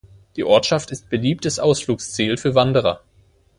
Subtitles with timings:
[0.35, 3.01] Die Ortschaft ist beliebtes Ausflugsziel für Wanderer.